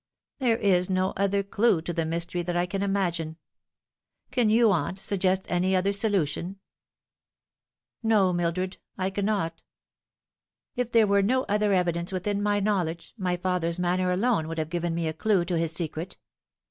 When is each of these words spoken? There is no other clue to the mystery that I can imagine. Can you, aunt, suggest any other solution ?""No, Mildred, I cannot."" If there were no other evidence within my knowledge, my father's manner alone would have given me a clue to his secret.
There 0.39 0.57
is 0.57 0.89
no 0.89 1.13
other 1.15 1.43
clue 1.43 1.79
to 1.83 1.93
the 1.93 2.05
mystery 2.05 2.41
that 2.41 2.57
I 2.57 2.65
can 2.65 2.81
imagine. 2.81 3.37
Can 4.31 4.49
you, 4.49 4.71
aunt, 4.71 4.97
suggest 4.97 5.43
any 5.47 5.75
other 5.75 5.93
solution 5.93 6.59
?""No, 8.01 8.33
Mildred, 8.33 8.77
I 8.97 9.11
cannot."" 9.11 9.61
If 10.75 10.91
there 10.91 11.05
were 11.05 11.21
no 11.21 11.43
other 11.43 11.71
evidence 11.73 12.11
within 12.11 12.41
my 12.41 12.59
knowledge, 12.59 13.13
my 13.15 13.37
father's 13.37 13.77
manner 13.77 14.09
alone 14.09 14.47
would 14.47 14.57
have 14.57 14.71
given 14.71 14.95
me 14.95 15.07
a 15.07 15.13
clue 15.13 15.45
to 15.45 15.55
his 15.55 15.71
secret. 15.71 16.17